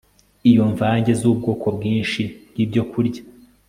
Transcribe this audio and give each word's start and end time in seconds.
Iyo 0.49 0.61
imvange 0.69 1.11
zubwoko 1.19 1.65
bwinshi 1.75 2.21
bwibyokurya 2.49 3.21